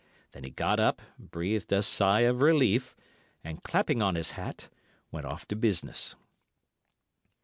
[0.31, 2.95] Then he got up, breathed a sigh of relief,
[3.43, 4.67] and, clapping on his hat,
[5.11, 6.15] went off to business.